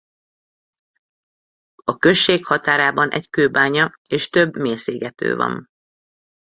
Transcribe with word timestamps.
A 1.83 1.97
község 1.97 2.45
határában 2.45 3.09
egy 3.09 3.29
kőbánya 3.29 3.93
és 4.09 4.29
több 4.29 4.57
mészégető 4.57 5.35
van. 5.35 5.67